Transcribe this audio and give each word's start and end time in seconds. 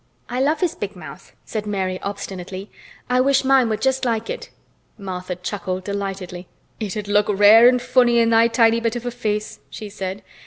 "I 0.29 0.39
love 0.39 0.61
his 0.61 0.73
big 0.73 0.95
mouth," 0.95 1.31
said 1.45 1.67
Mary 1.67 1.99
obstinately. 2.01 2.71
"I 3.07 3.21
wish 3.21 3.43
mine 3.45 3.69
were 3.69 3.77
just 3.77 4.03
like 4.03 4.31
it." 4.31 4.49
Martha 4.97 5.35
chuckled 5.35 5.83
delightedly. 5.83 6.47
"It'd 6.79 7.07
look 7.07 7.27
rare 7.29 7.67
an' 7.67 7.77
funny 7.77 8.17
in 8.17 8.31
thy 8.31 8.47
bit 8.47 8.95
of 8.95 9.05
a 9.05 9.11
face," 9.11 9.59
she 9.69 9.89
said. 9.89 10.23